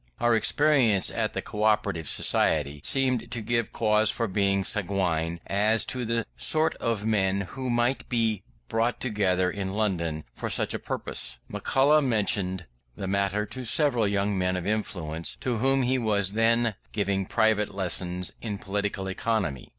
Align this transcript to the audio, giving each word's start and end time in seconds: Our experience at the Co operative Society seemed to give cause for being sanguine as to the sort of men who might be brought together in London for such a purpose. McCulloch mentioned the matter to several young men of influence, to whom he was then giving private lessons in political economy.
Our 0.19 0.33
experience 0.35 1.11
at 1.11 1.33
the 1.33 1.43
Co 1.43 1.61
operative 1.61 2.09
Society 2.09 2.81
seemed 2.83 3.29
to 3.29 3.39
give 3.39 3.71
cause 3.71 4.09
for 4.09 4.27
being 4.27 4.63
sanguine 4.63 5.39
as 5.45 5.85
to 5.93 6.05
the 6.05 6.25
sort 6.35 6.73
of 6.77 7.05
men 7.05 7.41
who 7.41 7.69
might 7.69 8.09
be 8.09 8.41
brought 8.67 8.99
together 8.99 9.51
in 9.51 9.73
London 9.75 10.23
for 10.33 10.49
such 10.49 10.73
a 10.73 10.79
purpose. 10.79 11.37
McCulloch 11.51 12.03
mentioned 12.03 12.65
the 12.95 13.07
matter 13.07 13.45
to 13.45 13.63
several 13.63 14.07
young 14.07 14.35
men 14.35 14.55
of 14.55 14.65
influence, 14.65 15.37
to 15.41 15.57
whom 15.57 15.83
he 15.83 15.99
was 15.99 16.31
then 16.31 16.73
giving 16.93 17.27
private 17.27 17.71
lessons 17.71 18.33
in 18.41 18.57
political 18.57 19.05
economy. 19.07 19.69